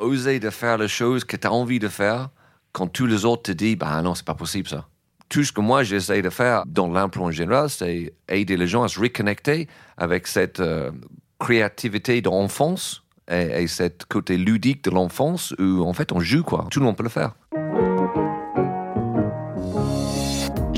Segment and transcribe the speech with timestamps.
[0.00, 2.30] oser de faire les choses que tu as envie de faire
[2.72, 4.86] quand tous les autres te disent, bah non, c'est pas possible ça.
[5.28, 8.82] Tout ce que moi j'essaie de faire dans l'impro en général, c'est aider les gens
[8.82, 10.92] à se reconnecter avec cette euh,
[11.40, 16.66] créativité d'enfance et, et cette côté ludique de l'enfance où en fait on joue quoi.
[16.70, 17.34] Tout le monde peut le faire.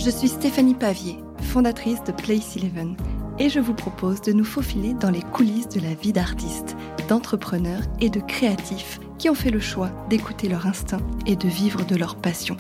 [0.09, 1.19] Je suis Stéphanie Pavier,
[1.53, 2.97] fondatrice de Place Eleven,
[3.39, 6.77] et je vous propose de nous faufiler dans les coulisses de la vie d'artistes,
[7.09, 11.85] d'entrepreneurs et de créatifs qui ont fait le choix d'écouter leur instinct et de vivre
[11.85, 12.57] de leur passion.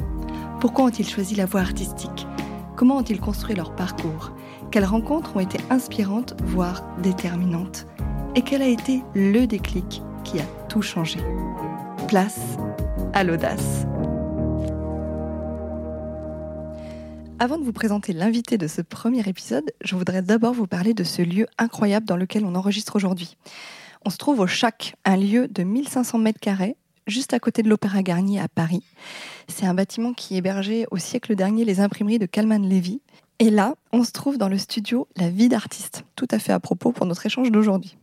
[0.60, 2.26] Pourquoi ont-ils choisi la voie artistique?
[2.76, 4.32] Comment ont-ils construit leur parcours?
[4.70, 7.86] Quelles rencontres ont été inspirantes, voire déterminantes?
[8.36, 11.18] Et quel a été le déclic qui a tout changé?
[12.06, 12.56] Place
[13.14, 13.87] à l'audace.
[17.40, 21.04] Avant de vous présenter l'invité de ce premier épisode, je voudrais d'abord vous parler de
[21.04, 23.36] ce lieu incroyable dans lequel on enregistre aujourd'hui.
[24.04, 26.74] On se trouve au Chac, un lieu de 1500 mètres carrés,
[27.06, 28.82] juste à côté de l'Opéra Garnier à Paris.
[29.46, 33.00] C'est un bâtiment qui hébergeait au siècle dernier les imprimeries de Calman Levy.
[33.38, 36.58] Et là, on se trouve dans le studio La vie d'artiste, tout à fait à
[36.58, 37.96] propos pour notre échange d'aujourd'hui.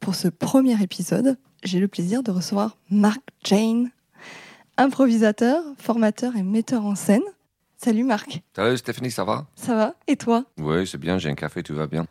[0.00, 3.88] Pour ce premier épisode, j'ai le plaisir de recevoir Marc Jane,
[4.76, 7.22] improvisateur, formateur et metteur en scène.
[7.84, 8.42] Salut Marc.
[8.54, 9.46] Salut Stéphanie, ça va?
[9.56, 9.94] Ça va?
[10.06, 10.44] Et toi?
[10.58, 12.06] Oui, c'est bien, j'ai un café, tout va bien.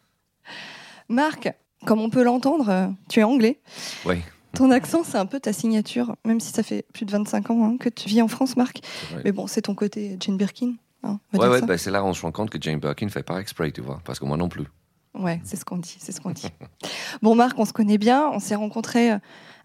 [1.08, 1.50] Marc,
[1.86, 3.62] comme on peut l'entendre, euh, tu es anglais.
[4.06, 4.16] Oui.
[4.54, 7.64] Ton accent, c'est un peu ta signature, même si ça fait plus de 25 ans
[7.64, 8.82] hein, que tu vis en France, Marc.
[9.24, 10.74] Mais bon, c'est ton côté Jane Birkin.
[11.04, 13.12] hein, Ouais, ouais, ben, c'est là où on se rend compte que Jane Birkin ne
[13.12, 14.66] fait pas exprès, tu vois, parce que moi non plus.
[15.14, 16.50] Ouais, c'est ce qu'on dit, c'est ce qu'on dit.
[17.22, 18.30] bon, Marc, on se connaît bien.
[18.34, 19.20] On s'est rencontrés euh,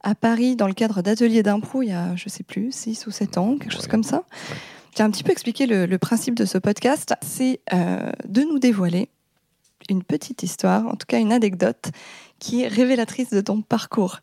[0.04, 3.10] à Paris dans le cadre d'ateliers d'impro il y a, je sais plus, 6 ou
[3.10, 4.22] 7 ans, quelque chose comme ça.
[4.96, 7.14] J'ai un petit peu expliqué le, principe de ce podcast.
[7.20, 9.10] C'est euh, de nous dévoiler
[9.90, 11.90] une petite histoire, en tout cas une anecdote,
[12.38, 14.20] qui est révélatrice de ton parcours.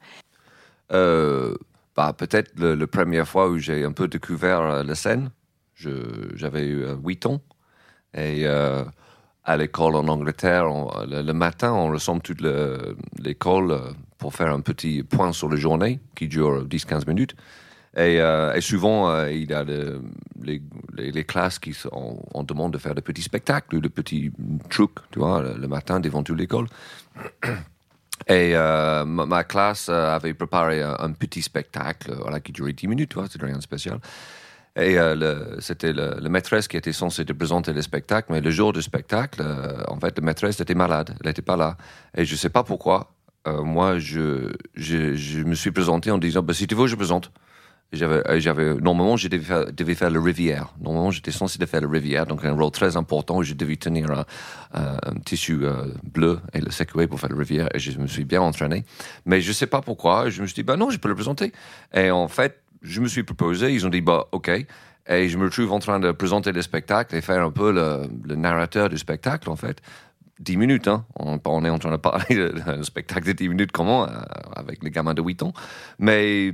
[0.92, 1.56] Euh,
[1.96, 5.30] bah, peut-être la première fois où j'ai un peu découvert euh, la scène,
[5.76, 7.42] j'avais eu euh, 8 ans.
[8.16, 8.84] Et euh,
[9.44, 10.66] à l'école en Angleterre,
[11.08, 15.50] le, le matin, on ressemble toute le- l'école euh, pour faire un petit point sur
[15.50, 17.36] la journée qui dure 10-15 minutes.
[17.96, 20.02] Et, euh, et souvent, euh, il y a le-
[20.42, 24.32] les, classes qui sont, on, on demande de faire des petits spectacles des petits
[24.70, 26.68] trucs, tu vois, le, matin devant toute l'école.
[28.28, 33.16] Et euh, ma, classe avait préparé un, petit spectacle voilà, qui durait 10 minutes, tu
[33.20, 34.00] vois, c'était rien de spécial.
[34.76, 34.98] Et
[35.60, 39.44] c'était le, maîtresse qui était censé te présenter le spectacle, mais le jour du spectacle,
[39.88, 41.78] en fait, la maîtresse était malade, elle n'était pas là.
[42.18, 43.12] Et je ne sais pas pourquoi,
[43.46, 47.32] moi, je me suis présenté en disant, bah, si tu veux, je présente.
[47.94, 50.74] J'avais, normalement, je devais faire, le Rivière.
[50.82, 54.10] Normalement, j'étais censé faire le Rivière, donc un rôle très important où je devais tenir
[54.12, 54.26] un,
[54.74, 57.70] un- un tissu euh, bleu et le secouer pour faire le Rivière.
[57.74, 58.84] Et je me suis bien entraîné.
[59.26, 60.30] Mais je sais pas pourquoi.
[60.30, 61.52] Je me suis dit, bah non, je peux le présenter.
[61.94, 63.72] Et en fait, je me suis proposé.
[63.74, 64.50] Ils ont dit, bah ok.
[65.08, 68.36] Et je me retrouve en train de présenter le spectacle et faire un peu le,
[68.36, 69.82] narrateur du spectacle, en fait.
[70.40, 71.06] 10 minutes, hein.
[71.16, 74.12] On, est en train de parler d'un spectacle de 10 minutes, comment, euh,
[74.56, 75.54] avec les gamins de 8 ans.
[76.00, 76.54] Mais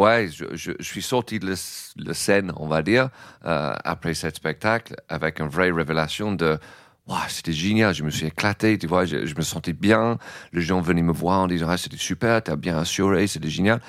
[0.00, 3.10] Ouais, je, suis sorti de la, scène, on va dire,
[3.44, 6.58] euh, après ce spectacle, avec une vraie révélation de
[7.06, 10.16] Wow, c'était génial, je me suis éclaté, tu vois, je, me sentais bien.
[10.54, 13.82] Les gens venaient me voir en disant ah, c'était super, t'as bien assuré, c'était génial.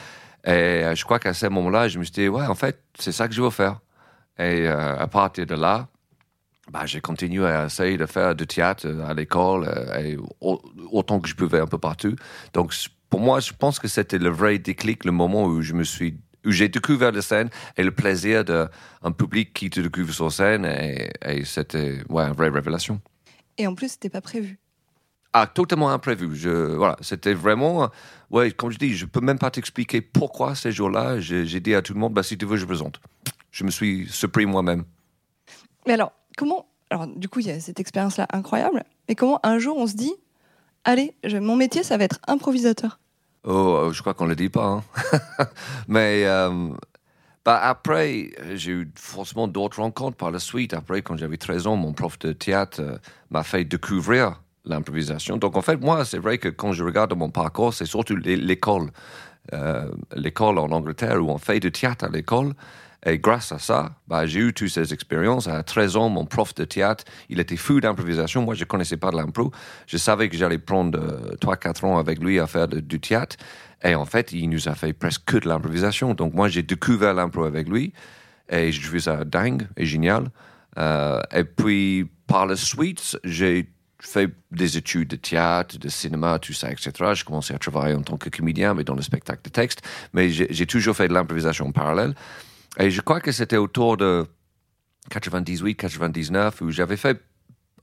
[0.44, 3.13] Et euh, je crois qu'à ce moment-là, je me suis dit ouais, en fait, c'est
[3.13, 3.79] ça que je veux faire.
[4.38, 5.88] Et euh, à partir de là,
[6.72, 9.66] bah, j'ai continué à essayer de faire du théâtre à l'école,
[9.97, 10.61] et au-
[10.91, 12.17] autant que je pouvais un peu partout.
[12.53, 12.73] Donc,
[13.11, 16.17] pour moi, je pense que c'était le vrai déclic, le moment où je me suis,
[16.45, 20.66] où j'ai découvert la scène et le plaisir d'un public qui te découvre sur scène,
[20.66, 23.01] et, et c'était ouais, une vraie révélation.
[23.57, 24.57] Et en plus, c'était pas prévu.
[25.33, 26.35] Ah, totalement imprévu.
[26.35, 27.89] Je, voilà, c'était vraiment,
[28.31, 31.75] ouais, comme je dis, je peux même pas t'expliquer pourquoi ces jours-là, j'ai j'ai dit
[31.75, 33.01] à tout le monde, bah, si tu veux, je présente.
[33.51, 34.85] Je me suis surpris moi-même.
[35.85, 36.66] Mais alors, comment.
[36.89, 38.83] Alors, du coup, il y a cette expérience-là incroyable.
[39.09, 40.13] Mais comment un jour on se dit
[40.84, 43.00] Allez, mon métier, ça va être improvisateur
[43.44, 44.66] Oh, euh, je crois qu'on ne le dit pas.
[44.66, 44.84] hein.
[45.88, 46.70] Mais euh,
[47.44, 50.73] bah, après, j'ai eu forcément d'autres rencontres par la suite.
[50.76, 52.97] Après, quand j'avais 13 ans, mon prof de théâtre euh,
[53.32, 55.38] m'a fait découvrir l'improvisation.
[55.38, 58.35] Donc, en fait, moi, c'est vrai que quand je regarde mon parcours, c'est surtout l'é-
[58.38, 58.91] l'école.
[60.16, 62.53] L'école en Angleterre où on fait du théâtre à l'école.
[63.06, 65.48] Et grâce à ça, bah, j'ai eu toutes ces expériences.
[65.48, 68.44] À 13 ans, mon prof de théâtre, il était fou d'improvisation.
[68.44, 69.52] Moi, je ne connaissais pas de l'impro.
[69.88, 71.00] Je savais que j'allais prendre
[71.42, 73.38] 3-4 ans avec lui à faire du théâtre.
[73.84, 76.14] Et en fait, il nous a fait presque que de l'improvisation.
[76.14, 77.94] Donc, moi, j'ai découvert l'impro avec lui.
[78.50, 80.30] Et je trouvais ça dingue et génial.
[80.78, 83.68] Euh, et puis, par la suite, j'ai
[84.03, 86.92] fais des études de théâtre, de cinéma, tout ça, etc.
[87.14, 89.82] J'ai commencé à travailler en tant que comédien, mais dans le spectacle de texte.
[90.14, 92.16] Mais j'ai toujours fait de l'improvisation en parallèle.
[92.79, 94.26] Et je crois que c'était autour de
[95.09, 97.22] 98, 99 où j'avais fait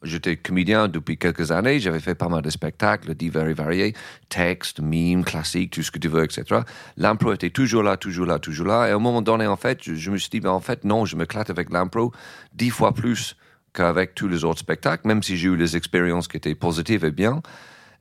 [0.04, 3.94] J'étais comédien depuis quelques années, j'avais fait pas mal de spectacles divers et variés,
[4.28, 6.60] textes, mimes, classiques, tout ce que tu veux, etc.
[6.96, 8.86] L'impro était toujours là, toujours là, toujours là.
[8.86, 11.04] Et à un moment donné, en fait, je, me suis dit, ben, en fait, non,
[11.04, 12.12] je me clate avec l'impro
[12.54, 13.36] dix fois plus
[13.72, 17.10] qu'avec tous les autres spectacles, même si j'ai eu des expériences qui étaient positives et
[17.10, 17.42] bien.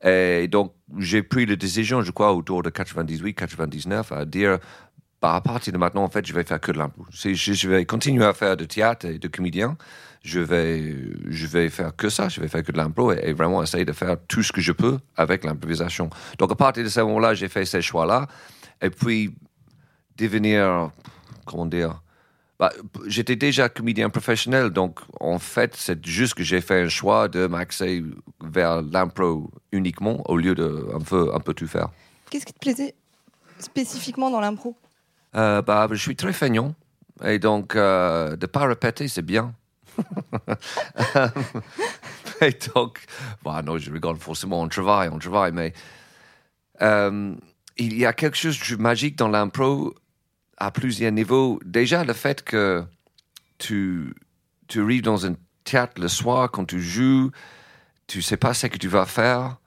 [0.04, 4.60] Et donc, j'ai pris la décision, je crois, autour de 98, 99, à dire,
[5.22, 7.06] à partir de maintenant, en fait, je vais faire que de l'impro.
[7.10, 9.78] Je, je vais continuer à faire de théâtre et de comédien.
[10.24, 10.96] Je vais,
[11.28, 12.30] je vais faire que ça.
[12.30, 14.72] Je vais faire que de l'impro et, vraiment essayer de faire tout ce que je
[14.72, 16.10] peux avec l'improvisation.
[16.38, 18.28] Donc, à partir de ce moment-là, j'ai fait ces choix-là.
[18.81, 19.34] Et puis,
[20.18, 20.92] devenir,
[21.46, 22.02] comment dire,
[22.60, 22.72] bah,
[23.06, 27.46] j'étais déjà comédien professionnel, donc en fait, c'est juste que j'ai fait un choix de
[27.46, 28.04] m'axer
[28.42, 31.90] vers l'impro uniquement au lieu de un peu, un peu tout faire.
[32.31, 32.96] Qu'est-ce qui te plaisait
[33.60, 34.75] spécifiquement dans l'impro?
[35.35, 36.75] Euh, bah, Je suis très feignant.
[37.24, 39.53] Et donc, euh, de ne pas répéter, c'est bien.
[42.41, 43.03] et donc,
[43.44, 45.74] bah, non, je rigole forcément, on travaille, on travaille, mais
[46.81, 47.33] euh,
[47.77, 49.95] il y a quelque chose de magique dans l'impro
[50.57, 51.59] à plusieurs niveaux.
[51.65, 52.83] Déjà, le fait que
[53.57, 54.13] tu,
[54.68, 57.31] tu arrives dans un théâtre le soir, quand tu joues,
[58.06, 59.57] tu sais pas ce que tu vas faire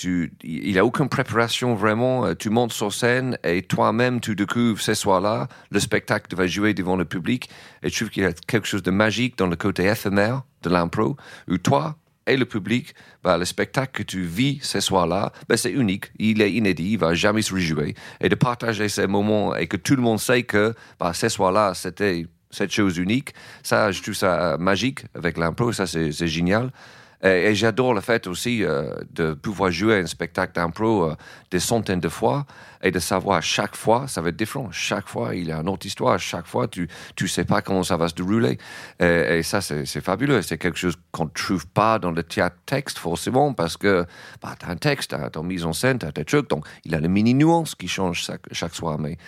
[0.00, 2.26] tu, il n'y a aucune préparation vraiment.
[2.26, 6.74] Euh, tu montes sur scène et toi-même, tu découvres ce soir-là le spectacle va jouer
[6.74, 7.48] devant le public.
[7.82, 10.70] Et je trouve qu'il y a quelque chose de magique dans le côté éphémère de
[10.70, 11.16] l'impro,
[11.48, 12.94] où toi et le public,
[13.24, 16.98] bah, le spectacle que tu vis ce soir-là, bah, c'est unique, il est inédit, il
[16.98, 17.94] va jamais se rejouer.
[18.20, 21.74] Et de partager ces moments et que tout le monde sait que bah, ce soir-là,
[21.74, 23.32] c'était cette chose unique,
[23.62, 26.72] ça, je trouve ça magique avec l'impro, ça c'est génial.
[27.22, 31.16] Et, j'adore le fait aussi euh, de pouvoir jouer un spectacle d'impro euh,
[31.50, 32.46] des centaines de fois
[32.82, 34.70] et de savoir chaque fois, ça va être différent.
[34.72, 36.18] Chaque fois, il y a une autre histoire.
[36.18, 36.88] Chaque fois, tu
[37.20, 38.56] ne sais pas comment ça va se dérouler.
[39.00, 40.40] Et, ça, c'est fabuleux.
[40.40, 44.06] C'est quelque chose qu'on ne trouve pas dans le théâtre texte, forcément, parce que
[44.40, 46.48] bah, tu as un texte, tu as ton mise en scène, tu as tes trucs.
[46.48, 48.98] Donc, il y a les mini-nuances qui changent chaque, chaque soir.
[48.98, 49.18] Mais,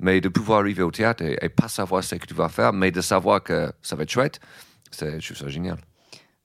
[0.00, 2.72] mais de pouvoir arriver au théâtre et, et pas savoir ce que tu vas faire,
[2.72, 4.40] mais de savoir que ça va être chouette,
[4.98, 5.76] je trouve ça génial.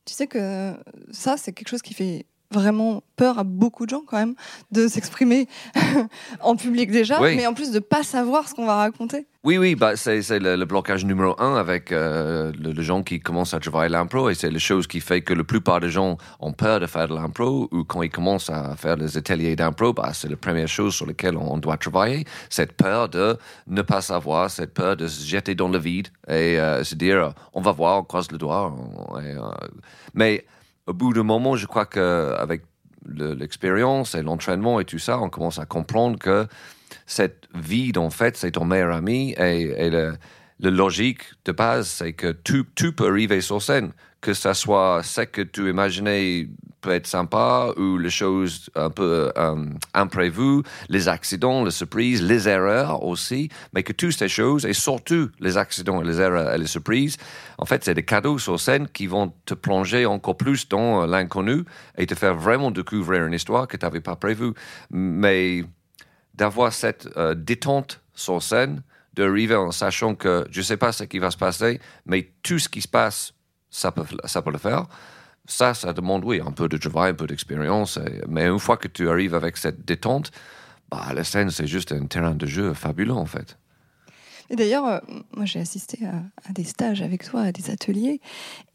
[0.07, 0.73] Tu sais que
[1.11, 4.35] ça, c'est quelque chose qui fait vraiment peur à beaucoup de gens quand même
[4.71, 5.47] de s'exprimer
[6.41, 9.27] en public déjà, mais en plus de pas savoir ce qu'on va raconter.
[9.43, 13.59] Oui, oui, bah, c'est le, blocage numéro un avec euh, les gens qui commencent à
[13.59, 16.79] travailler l'impro et c'est la chose qui fait que la plupart des gens ont peur
[16.81, 20.27] de faire de l'impro ou quand ils commencent à faire des ateliers d'impro, bah, c'est
[20.27, 24.73] la première chose sur laquelle on doit travailler, cette peur de ne pas savoir, cette
[24.73, 28.03] peur de se jeter dans le vide et euh, se dire on va voir, on
[28.03, 28.75] croise le doigt.
[29.15, 29.39] Euh,
[30.13, 30.45] mais
[30.87, 32.63] au bout d'un moment, je crois qu'avec
[33.05, 36.47] l'expérience et l'entraînement et tout ça, on commence à comprendre que
[37.05, 40.17] cette vide, en fait, c'est ton meilleur ami et, le,
[40.59, 43.91] logique de base, c'est que tout, tout peut arriver sur scène,
[44.21, 46.47] que ce soit ce que tu imaginais
[46.95, 53.03] être sympa ou les choses un peu euh, imprévues, les accidents, les surprises, les erreurs
[53.03, 57.17] aussi, mais que toutes ces choses, et surtout les accidents, les erreurs et les surprises,
[57.57, 61.63] en fait, c'est des cadeaux sur scène qui vont te plonger encore plus dans l'inconnu
[61.97, 64.53] et te faire vraiment découvrir une histoire que tu n'avais pas prévue.
[64.91, 65.63] Mais
[66.33, 71.03] d'avoir cette euh, détente sur scène, d'arriver en sachant que je ne sais pas ce
[71.03, 73.33] qui va se passer, mais tout ce qui se passe,
[73.69, 74.85] ça peut, ça peut le faire
[75.47, 77.99] ça, ça demande, oui, un peu de travail, un peu d'expérience.
[78.27, 80.31] Mais une fois que tu arrives avec cette détente,
[80.91, 83.57] bah, la scène, c'est juste un terrain de jeu fabuleux, en fait.
[84.49, 84.99] Et d'ailleurs, euh,
[85.35, 88.21] moi, j'ai assisté à, des stages avec toi, à des ateliers.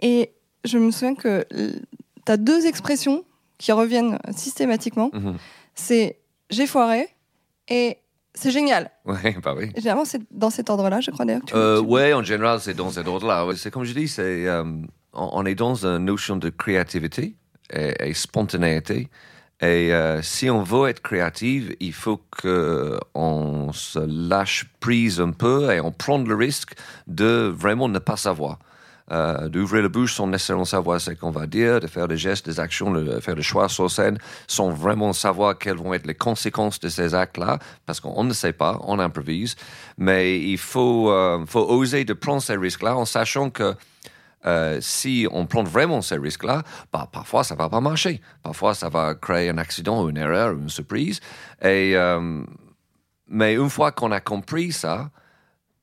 [0.00, 0.32] Et
[0.64, 3.24] je me souviens que tu as deux expressions
[3.58, 5.10] qui reviennent systématiquement.
[5.12, 5.36] Mhm.
[5.74, 6.18] C'est
[6.50, 7.08] j'ai foiré
[7.68, 7.98] et
[8.34, 8.90] c'est génial.
[9.04, 9.70] Ouais, bah oui.
[9.76, 11.42] Généralement, c'est dans cet ordre-là, je crois d'ailleurs.
[11.54, 13.46] Euh, oui, en général, c'est dans cet ordre-là.
[13.56, 14.46] C'est comme je dis, c'est.
[14.46, 14.64] Euh,
[15.12, 17.34] on est dans une notion de créativité
[17.72, 19.08] et, spontanéité.
[19.60, 25.72] Et euh, si on veut être créatif, il faut qu'on se lâche prise un peu
[25.72, 26.72] et on prend le risque
[27.06, 28.58] de vraiment ne pas savoir.
[29.10, 32.46] Euh, d'ouvrir la bouche sans nécessairement savoir ce qu'on va dire, de faire des gestes,
[32.46, 34.16] des actions, de faire des choix sur scène
[34.46, 38.52] sans vraiment savoir quelles vont être les conséquences de ces actes-là, parce qu'on ne sait
[38.54, 39.56] pas, on improvise.
[39.98, 43.74] Mais il faut, euh, faut oser de prendre ces risques-là en sachant que
[44.44, 48.20] euh, si on prend vraiment ces risques-là, bah, parfois ça va pas marcher.
[48.42, 51.20] Parfois ça va créer un accident, une erreur, une surprise.
[51.62, 52.42] Et, euh,
[53.28, 55.10] mais une fois qu'on a compris ça,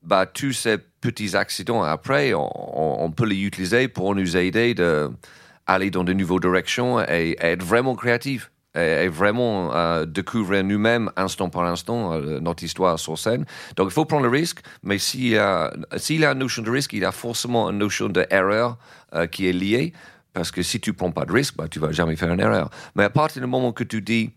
[0.02, 5.10] bah, tous ces petits accidents après, on, peut les utiliser pour nous aider de
[5.66, 8.50] aller dans de nouvelles directions et, être vraiment créatif.
[8.76, 13.44] Et, vraiment euh, découvrir nous-mêmes instant par instant euh, notre histoire sur scène.
[13.74, 17.04] Donc il faut prendre le risque, mais s'il a, a une notion de risque, il
[17.04, 18.78] a forcément une notion d'erreur
[19.12, 19.92] euh, qui est liée,
[20.32, 22.70] parce que si tu prends pas de risque, bah, tu vas jamais faire une erreur.
[22.94, 24.30] Mais à partir du moment que tu dis,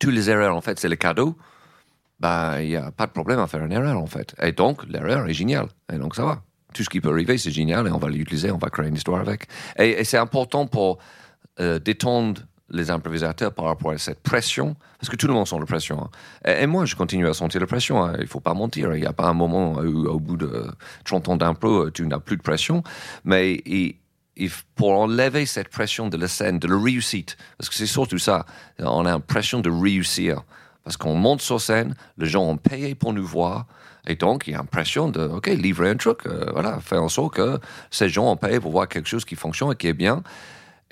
[0.00, 1.36] toutes les erreurs, en fait, c'est le cadeau,
[2.20, 4.34] bah, il n'y a pas de problème à faire une erreur, en fait.
[4.40, 5.68] Et donc, l'erreur est géniale.
[5.92, 6.42] Et donc, ça va
[6.72, 8.94] tout ce qui peut arriver, c'est génial et on va l'utiliser, on va créer une
[8.94, 9.46] histoire avec.
[9.78, 11.00] Et, c'est important pour
[11.58, 12.40] détendre
[12.72, 16.08] les improvisateurs par rapport à cette pression, parce que tout le monde sent la pression.
[16.44, 16.52] Hein.
[16.52, 18.14] Et, moi, je continue à sentir la pression, hein.
[18.16, 18.94] il ne faut pas mentir.
[18.94, 20.66] Il n'y a pas un moment où, au bout de
[21.04, 22.82] 30 ans d'impro, tu n'as plus de pression.
[23.24, 23.62] Mais
[24.74, 28.46] pour enlever cette pression de la scène, de la réussite, parce que c'est surtout ça,
[28.78, 30.42] on a l'impression de réussir.
[30.84, 33.66] Parce qu'on monte sur scène, les gens ont payé pour nous voir,
[34.06, 37.08] et donc, il y a l'impression de, OK, livrer un truc, euh, voilà, faire en
[37.08, 37.60] sorte que
[37.90, 40.22] ces gens ont payé pour voir quelque chose qui fonctionne et qui est bien.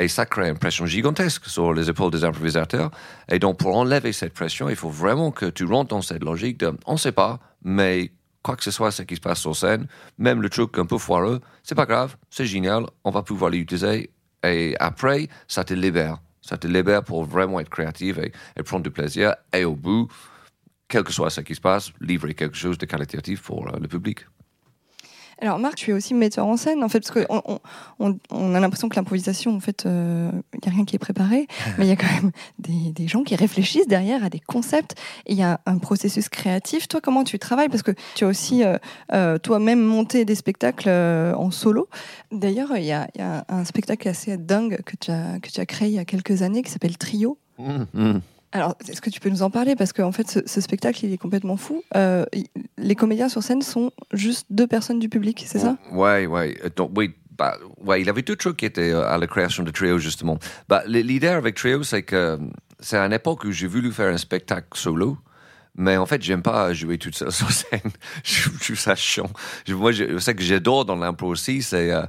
[0.00, 2.90] Et ça crée une pression gigantesque sur les épaules des improvisateurs.
[3.30, 6.58] Et donc, pour enlever cette pression, il faut vraiment que tu rentres dans cette logique
[6.58, 8.10] de, on ne sait pas, mais
[8.42, 10.96] quoi que ce soit ce qui se passe sur scène, même le truc un peu
[10.96, 14.10] foireux, c'est pas grave, c'est génial, on va pouvoir l'utiliser.
[14.42, 16.16] Et après, ça te libère.
[16.40, 19.34] Ça te libère pour vraiment être créatif et, et prendre du plaisir.
[19.52, 20.08] Et au bout,
[20.88, 23.86] quel que soit ce qui se passe, livrer quelque chose de qualitatif pour euh, le
[23.86, 24.20] public.
[25.40, 27.60] Alors Marc, tu es aussi metteur en scène, en fait, parce qu'on
[27.98, 31.46] on, a l'impression que l'improvisation, en fait, il euh, n'y a rien qui est préparé,
[31.78, 34.94] mais il y a quand même des, gens qui réfléchissent derrière à des concepts,
[35.26, 36.88] et il y a un processus créatif.
[36.88, 37.68] Toi, comment tu travailles?
[37.68, 38.62] Parce que tu as aussi
[39.12, 41.88] euh, toi-même monté des spectacles en solo.
[42.30, 43.08] D'ailleurs, il y, a
[43.48, 46.42] un spectacle assez dingue que tu as, que tu as créé il y a quelques
[46.42, 47.38] années qui s'appelle Trio.
[47.58, 48.20] Mmh, mmh.
[48.52, 49.76] Alors, est-ce que tu peux nous en parler?
[49.76, 51.84] Parce qu'en fait, ce, spectacle, il est complètement fou.
[51.94, 52.24] Euh,
[52.78, 55.76] les comédiens sur scène sont juste deux personnes du public, c'est ça?
[55.92, 56.56] Oui, oui.
[56.96, 59.98] Oui, bah, ouais, il avait tout truc qui était euh, à la création de Trio,
[59.98, 60.38] justement.
[60.68, 62.38] Bah, L'idée avec Trio, c'est que
[62.80, 65.16] c'est à une époque où j'ai voulu faire un spectacle solo.
[65.76, 67.92] Mais en fait, j'aime pas jouer toute seule sur scène.
[68.24, 69.30] je, trouve ça chiant.
[69.68, 72.04] moi, je, ce que j'adore dans l'impro aussi, c'est euh,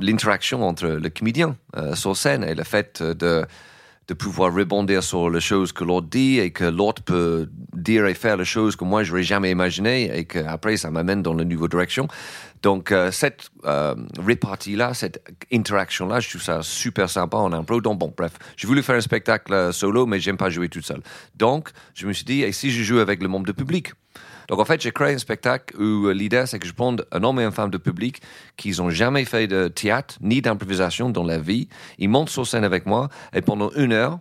[0.00, 1.54] l'interaction entre le comédien
[1.92, 3.44] sur scène et le fait de
[4.08, 8.14] de pouvoir rebondir sur les choses que l'autre dit et que l'autre peut dire et
[8.14, 11.44] faire les choses que moi je n'aurais jamais imaginé et qu'après ça m'amène dans la
[11.44, 12.08] nouvelle direction.
[12.62, 17.80] Donc euh, cette euh, répartie-là, cette interaction-là, je trouve ça super sympa en impro.
[17.80, 20.80] Donc bon, bref, j'ai voulu faire un spectacle euh, solo, mais j'aime pas jouer tout
[20.80, 21.02] seul.
[21.36, 23.92] Donc je me suis dit, et si je joue avec le membre de public?
[24.48, 27.22] Donc en fait, j'ai créé un spectacle où euh, l'idée, c'est que je prends un
[27.22, 28.20] homme et une femme de public
[28.56, 31.68] qui n'ont jamais fait de théâtre ni d'improvisation dans la vie.
[31.98, 34.18] Ils montent sur scène avec moi et pendant une heure,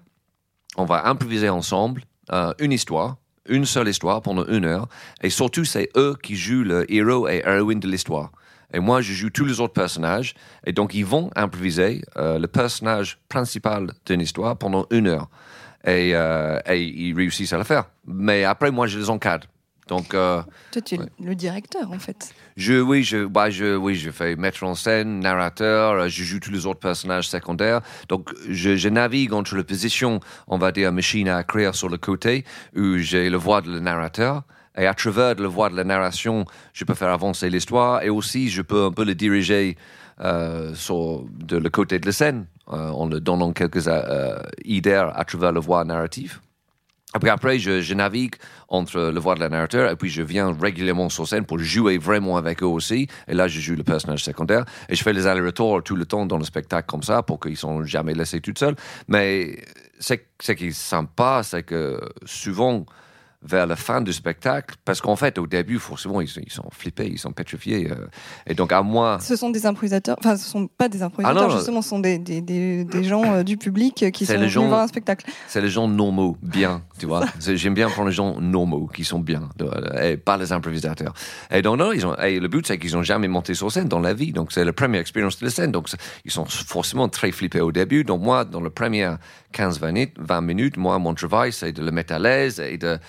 [0.78, 4.88] on va improviser ensemble euh, une histoire, une seule histoire pendant une heure.
[5.22, 8.32] Et surtout, c'est eux qui jouent le héros et héroïne de l'histoire.
[8.76, 10.34] Et moi, je joue tous les autres personnages.
[10.66, 15.30] Et donc, ils vont improviser euh, le personnage principal d'une histoire pendant une heure.
[15.86, 17.90] Et, et, ils réussissent à le faire.
[18.08, 19.48] Mais après, moi, je les encadre.
[19.88, 22.34] Donc, euh, Toi, tu es le directeur, en fait.
[22.56, 26.40] Je, oui, je, bah, je, oui, je fais mettre en scène, narrateur, euh, je joue
[26.40, 27.82] tous les autres personnages secondaires.
[28.10, 31.98] Donc, je, je navigue entre les positions, on va dire, machine à écrire sur le
[31.98, 34.44] côté, où j'ai le voix de le narrateur.
[34.76, 38.50] Et à travers le voix de la narration, je peux faire avancer l'histoire et aussi
[38.50, 39.78] je peux un peu le diriger
[40.20, 43.88] euh, sur de le côté de la scène en le donnant quelques
[44.66, 46.40] idées à travers le voix narrative.
[47.14, 48.36] Après, après je, navigue
[48.70, 51.98] entre le voix de la narrateur et puis je viens régulièrement sur scène pour jouer
[52.00, 53.08] vraiment avec eux aussi.
[53.28, 56.26] Et là, je joue le personnage secondaire et je fais les allers-retours tout le temps
[56.26, 58.76] dans le spectacle comme ça pour qu'ils sont jamais laissés tout seuls.
[59.08, 59.60] Mais
[60.00, 62.86] ce qui est sympa, c'est que souvent,
[63.46, 67.08] vers la fin du spectacle, parce qu'en fait, au début, forcément, ils, ils, sont flippés,
[67.08, 67.92] ils sont pétrifiés.
[67.92, 68.08] Euh,
[68.48, 69.18] et donc, à moi.
[69.22, 72.00] Ce sont des improvisateurs, enfin, ce ne sont pas des improvisateurs, ah justement, ce sont
[72.00, 75.30] des, des, des, des gens euh, du public qui sont venus voir un spectacle.
[75.48, 77.26] C'est les gens normaux, bien, tu vois.
[77.40, 79.50] J'aime bien prendre les gens normaux, qui sont bien,
[80.02, 81.14] et pas les improvisateurs.
[81.52, 83.88] Et donc, non, ils ont, et le but, c'est qu'ils n'ont jamais monté sur scène
[83.88, 84.32] dans la vie.
[84.32, 85.72] Donc, c'est la première expérience de la scène.
[85.72, 85.90] Donc,
[86.26, 88.04] ils sont forcément très flippés au début.
[88.04, 89.14] Donc, moi, dans le premier
[89.54, 93.00] 15-20 minutes, moi, mon travail, c'est de le mettre à l'aise et de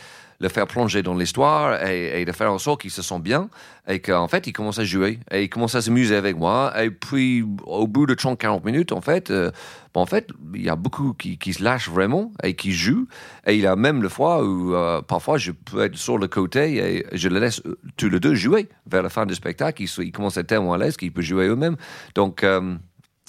[0.40, 3.48] le faire plonger dans l'histoire et, de faire en sorte qu'il se sent bien
[3.86, 6.72] et qu'en fait, il commence à jouer et il commence à s'amuser avec moi.
[6.82, 9.50] Et puis, au bout de 30-40 minutes, en fait, euh,
[9.94, 13.06] en fait, il y a beaucoup qui, qui, se lâchent vraiment et qui jouent.
[13.46, 16.28] Et il y a même le fois où, euh, parfois, je peux être sur le
[16.28, 19.82] côté et je le laisse euh, tous les deux jouer vers la fin du spectacle.
[19.82, 21.76] Ils, commencent à être tellement à l'aise qu'ils peuvent jouer eux-mêmes.
[22.14, 22.44] Donc,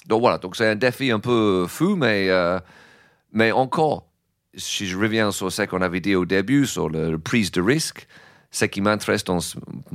[0.06, 2.28] donc voilà, donc c'est un défi un peu fou, mais,
[3.32, 4.05] mais encore,
[4.56, 8.06] si je reviens sur ce qu'on avait dit au début, sur la prise de risque,
[8.50, 9.24] ce qui m'intéresse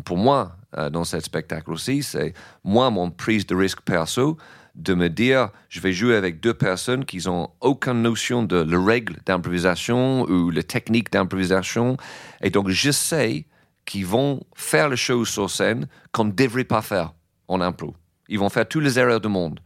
[0.06, 4.38] pour moi euh, dans ce spectacle aussi, c'est moi, mon prise de risque perso,
[4.76, 8.84] de me dire, je vais jouer avec deux personnes qui n'ont aucune notion de la
[8.84, 11.98] règle d'improvisation ou la technique d'improvisation.
[12.42, 13.46] Et donc, je sais
[13.86, 17.14] qu'ils vont faire les choses sur scène qu'on ne devrait pas faire
[17.48, 17.96] en impro.
[18.30, 19.60] Ils vont faire toutes les erreurs du monde.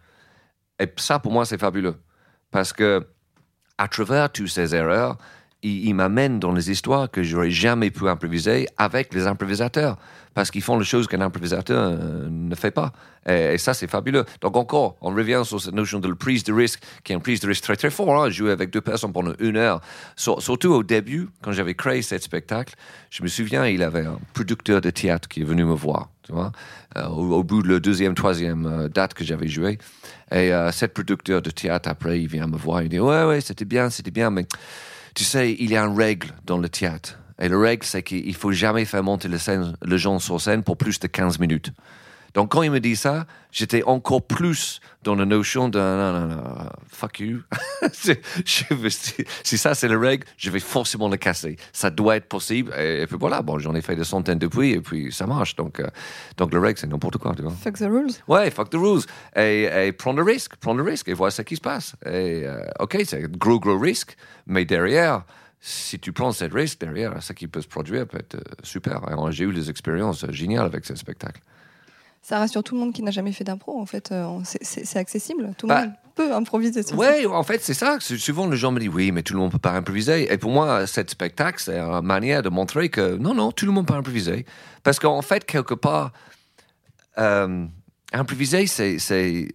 [0.79, 1.95] Et ça, pour moi, c'est fabuleux.
[2.49, 3.05] Parce que,
[3.77, 5.17] à travers toutes ces erreurs,
[5.65, 9.97] ils, m'amènent dans les histoires que j'aurais jamais pu improviser avec les improvisateurs.
[10.33, 12.91] Parce qu'ils font les choses qu'un improvisateur euh, ne fait pas.
[13.27, 14.25] Et, ça, c'est fabuleux.
[14.41, 17.39] Donc, encore, on revient sur cette notion de prise de risque, qui est une prise
[17.39, 18.21] de risque très, très fort.
[18.21, 19.79] Hein, jouer avec deux personnes pendant une heure.
[20.17, 22.75] surtout au début, quand j'avais créé ce spectacle,
[23.09, 26.09] je me souviens, il avait un producteur de théâtre qui est venu me voir.
[26.23, 26.51] Tu vois,
[26.97, 29.77] euh, au, bout de la deuxième, troisième euh, date que j'avais joué.
[30.31, 32.81] Et cette producteur de théâtre, après, il vient me voir.
[32.81, 34.47] Il dit Ouais, ouais, c'était bien, c'était bien, mais
[35.15, 37.17] tu sais, il y a une règle dans le théâtre.
[37.39, 40.63] Et la règle, c'est qu'il faut jamais faire monter le, scène, le gens sur scène
[40.63, 41.71] pour plus de 15 minutes.
[42.35, 46.27] Donc, quand il me dit ça, j'étais encore plus dans la notion de non, non,
[46.35, 47.39] non, fuck you.
[49.43, 51.55] si ça, c'est la règle, je vais forcément le casser.
[51.71, 52.73] Ça doit être possible.
[52.77, 55.55] Et, puis voilà, bon, j'en ai fait des centaines depuis, et puis ça marche.
[55.55, 55.87] Donc, euh,
[56.35, 57.33] donc la règle, c'est n'importe quoi.
[57.35, 57.51] Tu vois.
[57.51, 58.11] Fuck the rules.
[58.27, 59.03] Ouais, fuck the rules.
[59.37, 61.95] Et, et prendre le risque, prendre le risque et voir ce qui se passe.
[62.05, 65.23] Et, euh, OK, c'est un gros, gros risque, mais derrière,
[65.61, 68.99] si tu prends ce risque derrière, ce qui peut se produire peut être euh, super.
[69.31, 71.39] J'ai eu des expériences géniales avec ce spectacle
[72.25, 73.79] ça rassure tout le monde qui n'a jamais fait d'impro.
[73.79, 75.53] En fait, euh, c'est accessible.
[75.59, 77.99] Tout le bah, monde peut improviser sur Oui, en fait, c'est ça.
[77.99, 80.33] Souvent, les gens me disent oui, mais tout le monde ne peut pas improviser.
[80.33, 83.71] Et pour moi, cet spectacle, c'est une manière de montrer que non, non, tout le
[83.71, 84.47] monde peut improviser.
[84.81, 86.13] Parce qu'en fait, quelque part,
[87.19, 87.67] euh,
[88.11, 89.47] improviser, c'est,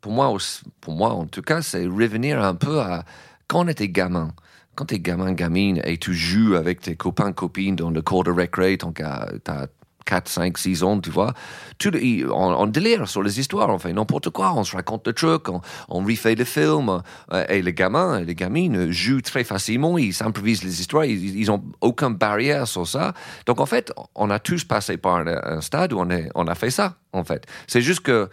[0.00, 0.34] pour moi,
[0.80, 3.04] pour moi, en tout cas, c'est revenir un peu à
[3.48, 4.30] quand on était gamin
[4.76, 8.32] quand t'es gamin, gamine, et tu joues avec tes copains, copines dans le cours de
[8.32, 9.68] récré, tu as
[10.04, 11.34] 4, 5, 6 ans, tu vois.
[11.78, 11.92] Tout,
[12.30, 15.60] on, délire sur les histoires, on fait n'importe quoi, on se raconte des trucs, on,
[15.88, 17.02] on refait des films.
[17.32, 21.64] Euh, et les gamins, les gamines jouent très facilement, ils s'improvisent les histoires, ils n'ont
[21.80, 23.12] aucune barrière sur ça.
[23.46, 26.54] Donc en fait, on a tous passé par un, stade où on, est, on a
[26.54, 27.46] fait ça, en fait.
[27.66, 28.28] C'est juste que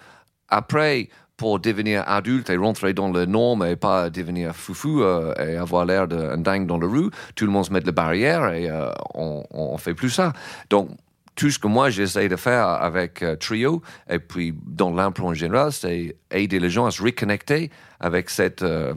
[0.49, 5.55] après, pour devenir adulte et rentrer dans les normes et pas devenir foufou euh, et
[5.55, 8.69] avoir l'air d'un dingue dans la rue, tout le monde se met les barrières et
[8.69, 10.33] euh, on, on fait plus ça.
[10.69, 10.89] Donc
[11.35, 15.33] tout ce que moi j'essaie de faire avec euh, Trio et puis dans l'impro en
[15.33, 18.93] général, c'est aider les gens à se reconnecter avec cette euh,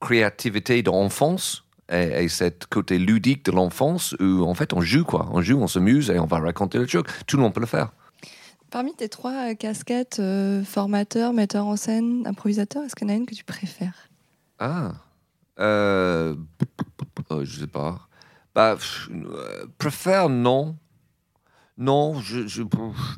[0.00, 5.28] créativité d'enfance et, et cette côté ludique de l'enfance où en fait on joue quoi,
[5.32, 7.06] on joue, on s'amuse et on va raconter le truc.
[7.26, 7.92] Tout le monde peut le faire.
[8.70, 13.16] Parmi tes trois casquettes, euh, formateur, metteur en scène, improvisateur, est-ce qu'il y en a
[13.16, 14.08] une que tu préfères?
[14.58, 14.92] Ah,
[15.60, 16.34] euh,
[17.30, 18.08] oh, je sais pas.
[18.54, 18.76] Bah,
[19.78, 20.76] préfère non
[21.78, 22.62] non, je, je,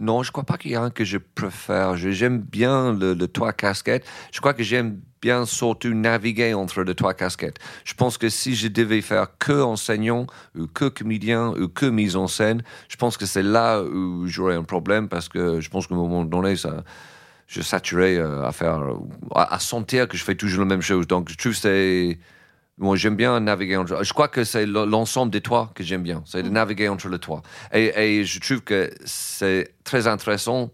[0.01, 1.97] non, je crois pas qu'il y a un que je préfère.
[1.97, 4.05] J'aime bien le, le toit casquette.
[4.33, 7.59] Je crois que j'aime bien surtout naviguer entre les trois casquettes.
[7.85, 12.17] Je pense que si je devais faire que enseignant ou que comédien ou que mise
[12.17, 15.87] en scène, je pense que c'est là où j'aurais un problème parce que je pense
[15.87, 16.83] qu'à un moment donné, ça,
[17.47, 18.83] je saturais euh, à faire,
[19.35, 21.07] à, à, sentir que je fais toujours la même chose.
[21.07, 22.19] Donc, je trouve que c'est,
[22.79, 24.05] moi, j'aime bien naviguer entre.
[24.05, 26.23] Je crois que c'est l'ensemble des toits que j'aime bien.
[26.27, 26.53] C'est de mm.
[26.53, 27.43] naviguer entre les toits.
[27.73, 30.71] Et, je trouve que c'est très intéressant.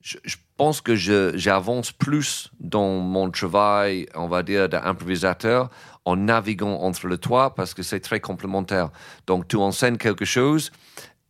[0.00, 5.68] Je, pense que j'avance plus dans mon travail, on va dire, d'improvisateur
[6.06, 8.88] en naviguant entre les toits parce que c'est très complémentaire.
[9.26, 10.70] Donc, tu enseignes quelque chose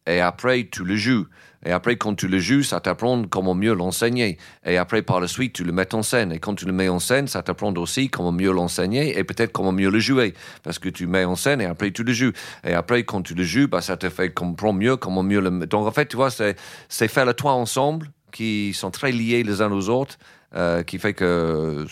[0.07, 1.27] et après, tu le joues.
[1.65, 4.39] Et après, quand tu le joues, ça t'apprend comment mieux l'enseigner.
[4.65, 6.31] Et après, par la suite, tu le mets en scène.
[6.31, 9.51] Et quand tu le mets en scène, ça t'apprend aussi comment mieux l'enseigner et peut-être
[9.51, 10.35] comment mieux le jouer.
[10.63, 12.33] Parce que tu mets en scène et après, tu le joues.
[12.63, 15.67] Et après, quand tu le joues, bah, ça te fait comprendre mieux comment mieux le...
[15.67, 19.61] Donc, en fait, tu vois, c'est faire le toit ensemble qui sont très liés les
[19.61, 20.19] uns aux autres,
[20.55, 21.85] euh, qui fait que,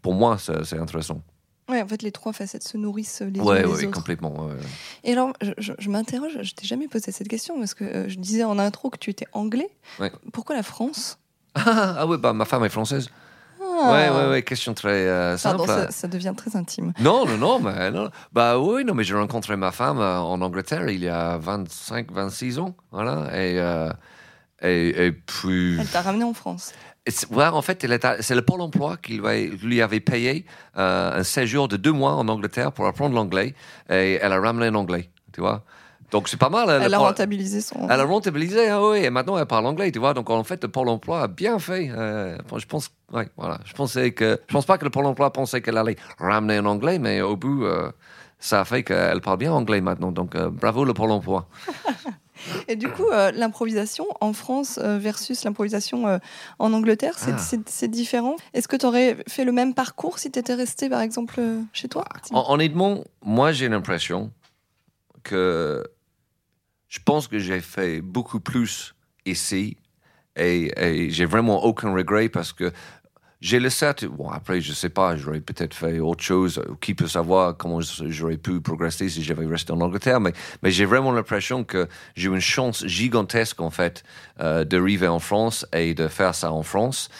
[0.00, 1.22] pour moi, c'est intéressant.
[1.68, 3.90] Oui, en fait, les trois facettes se nourrissent les ouais, unes les ouais, autres.
[3.90, 4.48] complètement.
[5.04, 8.16] Et alors, je, je, m'interroge, je t'ai jamais posé cette question parce que euh, je
[8.18, 9.68] disais en intro que tu étais anglais.
[10.32, 11.18] Pourquoi la France?
[11.54, 13.10] Ah, ah, oui, bah ma femme est française.
[13.60, 13.92] Ah.
[13.92, 15.66] Ouais, ouais, ouais, question très euh, simple.
[15.66, 16.92] Pardon, ça, devient très intime.
[17.00, 18.10] Non, non, non, mais non.
[18.32, 22.12] Bah oui, non, mais j'ai rencontré ma femme euh, en Angleterre il y a 25,
[22.12, 23.56] 26 ans, voilà, et,
[24.62, 25.78] et, et puis.
[25.80, 26.72] Elle t'a ramené en France.
[27.36, 27.86] En fait,
[28.20, 29.20] c'est le Pôle emploi qui
[29.62, 30.44] lui avait payé
[30.76, 33.54] euh, un séjour de deux mois en Angleterre pour apprendre l'anglais
[33.90, 35.64] et elle a ramené l'anglais, tu vois.
[36.10, 36.70] Donc c'est pas mal.
[36.82, 37.86] Elle, a rentabilisé son.
[37.88, 39.04] Elle a rentabilisé, hein, oui.
[39.04, 40.14] Et maintenant elle parle anglais, tu vois.
[40.14, 41.90] Donc en fait, le Pôle Emploi a bien fait.
[41.90, 43.60] Euh, je pense, ouais, voilà.
[43.64, 46.66] Je pensais que, je pense pas que le Pôle Emploi pensait qu'elle allait ramener un
[46.66, 47.92] anglais, mais au bout, euh,
[48.38, 50.12] ça a fait qu'elle parle bien anglais maintenant.
[50.12, 51.46] Donc bravo le Pôle Emploi.
[52.68, 56.18] Et du coup, euh, l'improvisation en France euh, versus l'improvisation euh,
[56.58, 57.38] en Angleterre, c'est Ah.
[57.38, 58.36] c'est- c'est différent.
[58.54, 61.40] Est-ce que tu aurais fait le même parcours si tu étais resté, par exemple,
[61.72, 62.04] chez toi?
[62.32, 64.32] Hon- Honnêtement, moi j'ai l'impression
[65.22, 65.84] que
[66.88, 68.94] je pense que j'ai fait beaucoup plus
[69.26, 69.76] ici
[70.36, 72.72] et, et j'ai vraiment aucun regret parce que
[73.40, 74.08] j'ai le certain.
[74.08, 76.62] Bon, après, je sais pas, j'aurais peut-être fait autre chose.
[76.80, 80.84] Qui peut savoir comment j'aurais pu progresser si j'avais resté en Angleterre, mais, mais j'ai
[80.84, 84.02] vraiment l'impression que j'ai eu une chance gigantesque en fait
[84.40, 87.10] euh, d'arriver en France et de faire ça en France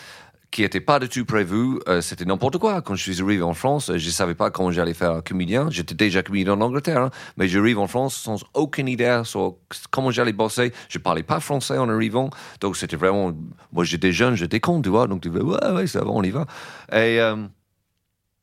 [0.51, 1.79] qui n'était pas du tout prévu.
[1.89, 2.81] Euh, C'était n'importe quoi.
[2.81, 5.69] Quand je suis arrivé en France, je ne savais pas comment j'allais faire comédien.
[5.71, 9.57] J'étais déjà comédien en Angleterre, hein, mais j'arrive en France sans aucune idée sur
[9.91, 10.73] comment j'allais bosser.
[10.89, 12.31] Je parlais pas français en arrivant,
[12.61, 13.33] donc c'était vraiment.
[13.73, 16.23] Moi, j'étais jeune, j'étais con, tu vois, donc tu dis ouais, ouais, ça va, on
[16.23, 16.47] y va.
[16.95, 17.47] Euh,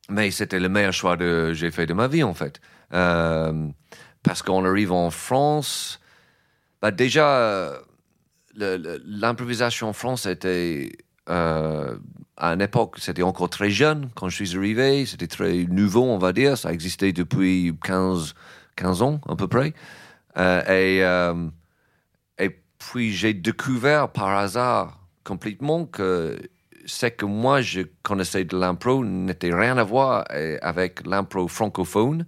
[0.08, 2.60] mais c'était le meilleur choix que j'ai fait de ma vie en fait,
[2.92, 3.68] Euh,
[4.22, 5.98] parce qu'on arrive en France.
[6.80, 7.72] Bah déjà,
[8.54, 10.92] l'improvisation en France était
[11.28, 11.96] euh,
[12.36, 15.06] à une époque, c'était encore très jeune quand je suis arrivé.
[15.06, 16.58] C'était très nouveau, on va dire.
[16.58, 18.34] Ça existait depuis 15,
[18.76, 19.72] 15 ans, à peu près.
[20.36, 21.48] Euh, et, euh,
[22.38, 26.38] et puis, j'ai découvert par hasard complètement que
[26.84, 30.24] ce que moi, je connaissais de l'impro n'était rien à voir
[30.62, 32.26] avec l'impro francophone.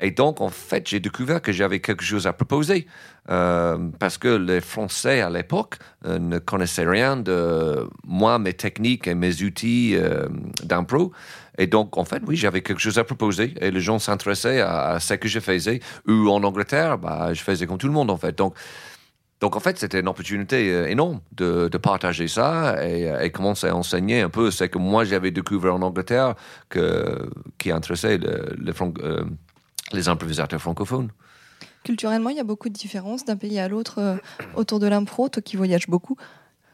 [0.00, 2.86] Et donc, en fait, j'ai découvert que j'avais quelque chose à proposer.
[3.30, 9.06] Euh, parce que les Français, à l'époque, euh, ne connaissaient rien de moi, mes techniques
[9.06, 10.28] et mes outils euh,
[10.64, 11.12] d'impro.
[11.58, 13.54] Et donc, en fait, oui, j'avais quelque chose à proposer.
[13.60, 15.80] Et les gens s'intéressaient à, ce que je faisais.
[16.08, 18.36] Ou en Angleterre, bah, je faisais comme tout le monde, en fait.
[18.36, 18.54] Donc,
[19.40, 24.28] donc en fait, c'était une opportunité énorme de, partager ça et, commencer à enseigner un
[24.28, 26.34] peu ce que moi j'avais découvert en Angleterre
[26.68, 29.24] que, qui intéressait le- le euh,
[29.96, 31.10] les improvisateurs francophones.
[31.82, 34.16] Culturellement, il y a beaucoup de différences d'un pays à l'autre euh,
[34.54, 35.28] autour de l'impro.
[35.28, 36.16] Toi qui voyages beaucoup.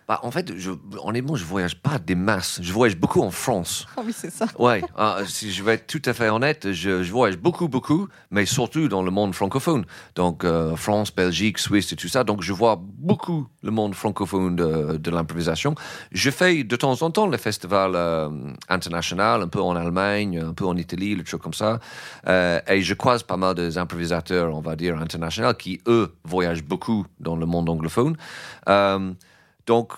[0.08, 0.70] Bah, en fait, je,
[1.02, 2.60] honnêtement, je voyage pas des masses.
[2.62, 3.86] Je voyage beaucoup en France.
[3.96, 4.46] Ah oui, c'est ça.
[4.58, 8.08] Ouais, euh, si je vais être tout à fait honnête, je, je voyage beaucoup, beaucoup,
[8.30, 9.84] mais surtout dans le monde francophone.
[10.14, 12.22] Donc, euh, France, Belgique, Suisse et tout ça.
[12.22, 15.74] Donc, je vois beaucoup le monde francophone de, de l'improvisation.
[16.12, 18.28] Je fais de temps en temps le festival euh,
[18.68, 21.80] international, un peu en Allemagne, un peu en Italie, le truc comme ça.
[22.28, 26.64] Euh, et je croise pas mal des improvisateurs, on va dire, internationaux qui, eux, voyagent
[26.64, 28.16] beaucoup dans le monde anglophone.
[28.68, 29.12] Euh,
[29.66, 29.92] donc,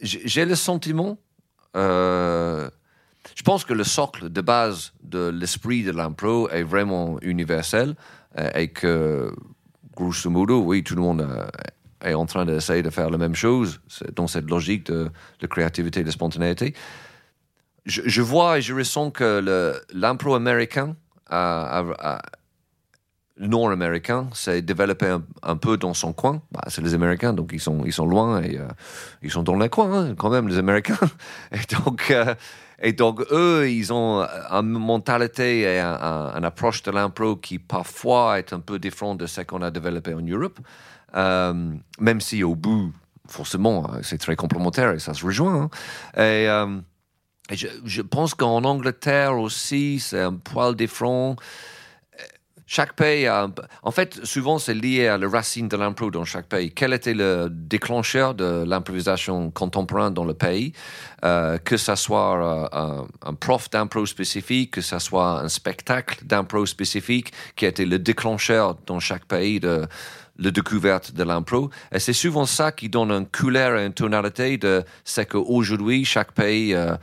[0.00, 1.18] j'ai le sentiment
[1.76, 2.68] euh,
[3.34, 7.94] je pense que le socle de base de l'esprit de l'impro est vraiment universel
[8.38, 9.32] euh, et que,
[9.94, 11.46] grosso modo, oui, tout le monde euh,
[12.02, 13.80] est en train d'essayer de faire la même chose
[14.16, 15.10] dans cette logique de,
[15.48, 16.74] créativité et de spontanéité.
[17.86, 20.96] Je, vois et je ressens que l'impro américain
[21.28, 22.20] a-
[23.40, 26.42] nord-américain s'est développé un, peu dans son coin.
[26.52, 28.68] Bah, c'est les Américains, donc ils sont, ils sont loin et euh,
[29.22, 30.98] ils sont dans le coin, hein, quand même, les Américains.
[31.52, 32.34] Et donc, euh,
[32.82, 37.58] et donc, eux, ils ont une mentalité et un, un- une approche de l'impro qui
[37.58, 40.58] parfois est un peu différente de ce qu'on a développé en Europe.
[41.14, 42.90] Euh, même si au bout,
[43.28, 45.68] forcément, c'est très complémentaire et ça se rejoint.
[46.16, 46.22] hein.
[46.22, 46.48] Et,
[47.84, 51.36] je pense qu'en Angleterre aussi, c'est un poil différent.
[52.72, 53.42] Chaque pays a.
[53.46, 56.70] un- En fait, souvent, c'est lié à la racine de l'impro dans chaque pays.
[56.72, 60.72] Quel était le déclencheur de l'improvisation contemporaine dans le pays?
[61.24, 66.24] Euh, Que ce soit euh, un, un prof d'impro spécifique, que ce soit un spectacle
[66.24, 69.84] d'impro spécifique qui a été le déclencheur dans chaque pays de
[70.38, 71.70] la découverte de l'impro.
[71.90, 76.30] Et c'est souvent ça qui donne une couleur et une tonalité de ce qu'aujourd'hui, chaque
[76.30, 76.72] pays.
[76.74, 76.94] euh,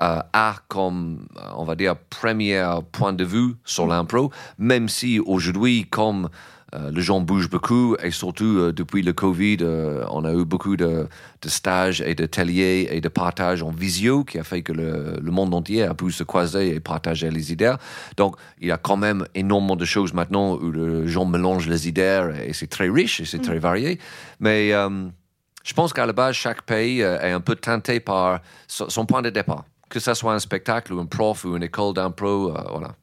[0.00, 5.20] euh, a comme, euh, on va dire, premier point de vue sur l'impro, même si
[5.20, 6.28] aujourd'hui, comme
[6.74, 10.44] euh, les gens bougent beaucoup, et surtout euh, depuis le Covid, euh, on a eu
[10.44, 11.06] beaucoup de,
[11.40, 15.30] de stages et d'ateliers et de partages en visio qui a fait que le, le
[15.30, 17.74] monde entier a pu se croiser et partager les idées.
[18.16, 21.86] Donc, il y a quand même énormément de choses maintenant où les gens mélangent les
[21.86, 24.00] idées et c'est très riche et c'est très varié.
[24.40, 29.22] Mais je pense qu'à la base, chaque pays est un peu teinté par son point
[29.22, 29.64] de départ.
[29.88, 32.94] Que ce soit un spectacle ou un prof ou une école d'impro, euh, voilà.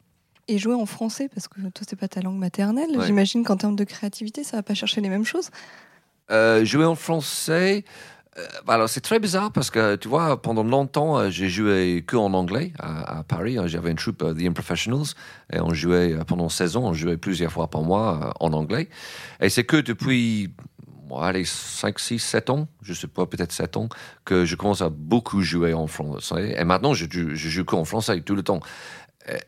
[0.50, 2.90] Et jouer en français, parce que toi, c'est pas ta langue maternelle.
[2.98, 3.06] Ouais.
[3.06, 5.50] J'imagine qu'en termes de créativité, ça va pas chercher les mêmes choses.
[6.32, 7.86] Euh, jouer en français,
[8.38, 12.04] euh, bah alors c'est très bizarre parce que tu vois, pendant longtemps, euh, j'ai joué
[12.08, 13.58] que en anglais à, à Paris.
[13.58, 13.68] hein.
[13.68, 15.14] J'avais une troupe, The Unprofessionals,
[15.52, 18.90] et on jouait pendant 16 ans, on jouait plusieurs fois par mois en anglais.
[19.40, 20.50] Et c'est que depuis,
[21.22, 23.90] allez, 5, 6, 7 ans, je sais pas, peut-être 7 ans,
[24.26, 26.56] que je commence à beaucoup jouer en français.
[26.58, 28.60] Et maintenant, je, joue- je joue qu'en français tout le temps.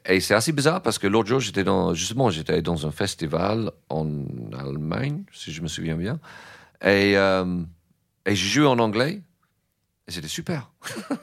[0.05, 2.91] et, et c'est assez bizarre parce que l'autre jour, j'étais dans, justement, j'étais dans un
[2.91, 4.05] festival en
[4.57, 6.19] Allemagne, si je me souviens bien.
[6.81, 7.61] Et, euh,
[8.25, 9.21] et j'ai joué en anglais.
[10.07, 10.69] Et c'était super.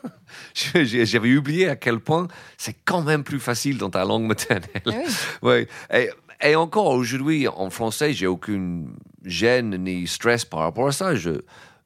[0.55, 2.27] J'avais oublié à quel point
[2.59, 4.83] c'est quand même plus facile dans ta langue maternelle.
[4.87, 5.05] Ah oui.
[5.43, 5.69] Ouais.
[5.95, 6.11] Et,
[6.43, 11.15] et encore aujourd'hui, en français, j'ai aucune gêne ni stress par rapport à ça.
[11.15, 11.43] Je,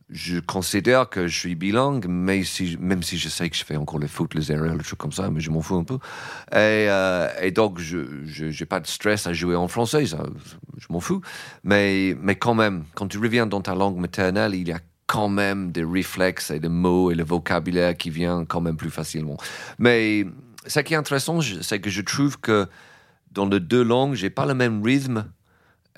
[0.08, 3.76] je considère que je suis bilingue, mais si, même si je sais que je fais
[3.76, 5.98] encore les fautes, les erreurs, les trucs comme ça, mais je m'en fous un peu.
[6.52, 10.24] Et, euh, et donc, je n'ai pas de stress à jouer en français, ça,
[10.78, 11.20] je m'en fous.
[11.64, 15.28] Mais, mais quand même, quand tu reviens dans ta langue maternelle, il y a quand
[15.28, 19.36] même des réflexes et des mots et le vocabulaire qui vient quand même plus facilement.
[19.78, 20.24] Mais
[20.66, 22.66] ce qui est intéressant, c'est que je trouve que
[23.36, 25.26] dans les deux langues, j'ai pas le même rythme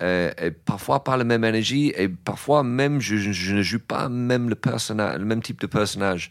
[0.01, 3.15] euh, et parfois pas la même énergie et parfois même je,
[3.55, 6.31] ne joue pas même le même type de personnage.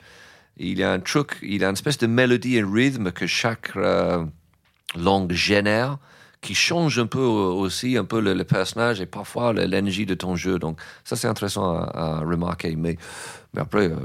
[0.57, 3.25] Il y a un truc, il y a une espèce de mélodie et rythme que
[3.25, 4.25] chaque euh,
[4.95, 5.97] langue génère
[6.41, 10.59] qui change un peu aussi un peu le, personnage et parfois l'énergie de ton jeu.
[10.59, 12.75] Donc ça c'est intéressant à, remarquer.
[12.75, 12.97] Mais,
[13.53, 13.95] mais après, euh,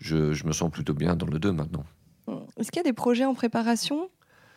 [0.00, 1.84] je, je me sens plutôt bien dans le deux maintenant.
[2.56, 4.08] Est-ce qu'il y a des projets en préparation?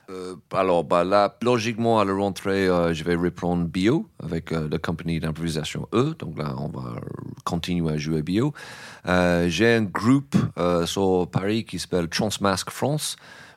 [0.09, 4.67] Euh, alors, bah, là, logiquement, à la rentrée, euh, je vais reprendre Bio avec euh,
[4.69, 6.15] la compagnie d'improvisation E.
[6.17, 6.95] Donc là, on va
[7.43, 8.53] continuer à jouer Bio.
[9.05, 10.35] J'ai un groupe
[10.85, 13.15] sur Paris qui s'appelle Transmasque France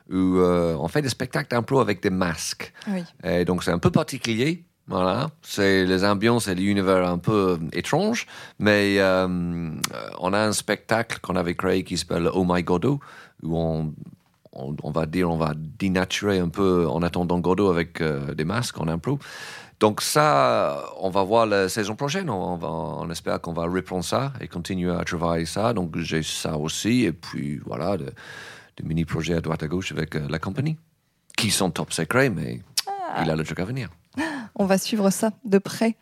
[0.09, 2.73] où on fait des spectacles d'impro avec des masques.
[2.87, 3.03] Oui.
[3.23, 4.63] Et donc, c'est un peu particulier.
[4.87, 8.27] Voilà, c'est les ambiances et l'univers un peu étranges,
[8.59, 12.99] mais on a un spectacle qu'on avait créé qui s'appelle Oh My Godot,
[13.43, 13.93] où on,
[14.53, 18.45] on, on va dire, on va dénaturer un peu en attendant Godot avec euh, des
[18.45, 19.19] masques en impro.
[19.79, 22.29] Donc ça, on va voir la saison prochaine.
[22.29, 25.73] On, va, on espère qu'on va reprendre ça et continuer à travailler ça.
[25.73, 27.03] Donc j'ai ça aussi.
[27.03, 30.77] Et puis voilà, de, de mini-projets à droite à gauche avec euh, la compagnie,
[31.37, 32.61] qui sont top secrets, mais
[33.21, 33.89] il a le truc à venir.
[34.55, 35.95] On va suivre ça de près.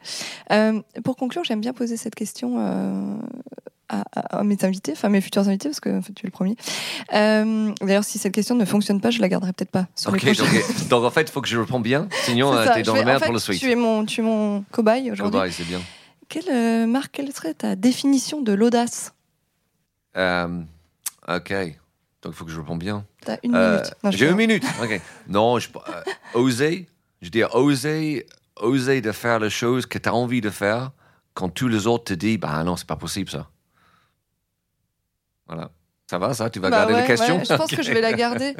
[0.52, 3.22] Euh, pour conclure, j'aime bien poser cette question
[4.14, 6.56] à, mes invités, enfin mes futurs invités, parce que en fait, tu es le premier.
[7.14, 10.34] Euh, D'ailleurs, si cette question ne fonctionne pas, je la garderai peut-être pas sur les
[10.90, 13.04] donc, en fait, il faut que je réponds bien, sinon euh, t'es je dans la
[13.04, 13.60] merde en fait, pour le suite.
[13.60, 15.34] Tu es mon, tu es mon cobaye aujourd'hui.
[15.40, 15.82] Cobaye, c'est bien.
[16.30, 19.14] Quelle, euh, Marc, quelle serait ta définition de l'audace?
[20.16, 20.62] Euh,
[21.28, 21.54] ok,
[22.22, 23.06] donc il faut que je réponds bien.
[23.26, 24.18] T'as une Euh, minute.
[24.18, 24.64] J'ai une minute.
[24.82, 25.02] Ok.
[25.28, 26.02] Non, je, euh,
[26.34, 26.88] oser,
[27.22, 28.26] je dis oser,
[28.56, 30.92] oser de faire les choses que tu as envie de faire
[31.34, 33.48] quand tous les autres te disent, bah non, c'est pas possible ça.
[35.52, 35.70] Voilà.
[36.10, 37.92] Ça va, ça Tu vas Bah garder ouais, les questions ouais, je pense que je
[37.92, 38.56] vais la garder.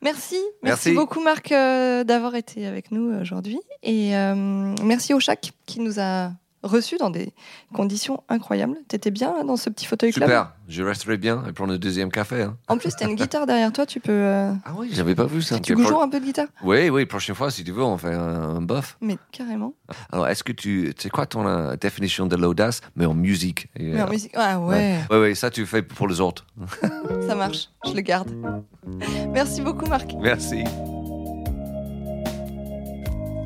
[0.00, 0.92] Merci, merci, Merci.
[0.92, 4.34] beaucoup Marc euh, d'avoir été avec nous aujourd'hui et euh,
[4.82, 7.32] merci au Chac qui nous a reçus dans des
[7.74, 8.76] conditions incroyables.
[8.88, 10.28] T'étais bien dans ce petit fauteuil club?
[10.28, 12.42] Super, je resterai bien et prendre le deuxième café.
[12.42, 12.56] hein.
[12.68, 14.12] En plus, t'as une guitare derrière toi, tu peux.
[14.12, 15.58] euh, Ah oui, j'avais pas vu ça.
[15.58, 18.14] Tu joues un peu de guitare Oui, oui, prochaine fois, si tu veux, on fait
[18.14, 18.96] un, un buff.
[19.00, 19.74] Mais carrément.
[20.12, 20.92] Alors, est-ce que tu.
[20.98, 24.32] C'est quoi ton euh, définition de l'audace, mais en musique Et, Mais en euh, musique.
[24.34, 26.46] Ah ouais, Ouais, ouais, ça tu fais pour les autres.
[27.26, 27.68] ça marche.
[27.84, 28.30] Je le garde.
[29.32, 30.12] Merci beaucoup Marc.
[30.20, 30.64] Merci.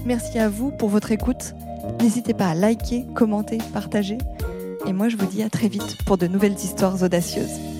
[0.04, 1.52] Merci à vous pour votre écoute.
[2.00, 4.18] N'hésitez pas à liker, commenter, partager.
[4.86, 7.75] Et moi, je vous dis à très vite pour de nouvelles histoires audacieuses.